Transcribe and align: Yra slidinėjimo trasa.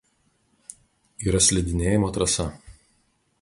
Yra 1.27 1.41
slidinėjimo 1.49 2.11
trasa. 2.17 2.49